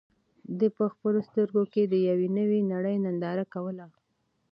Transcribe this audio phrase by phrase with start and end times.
[0.59, 3.85] ده په خپلو سترګو کې د یوې نوې نړۍ ننداره کوله.